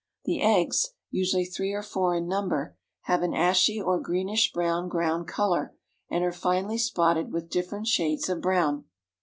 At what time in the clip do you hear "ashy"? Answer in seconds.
3.35-3.79